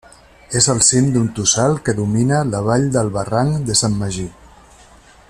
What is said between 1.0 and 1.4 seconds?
d'un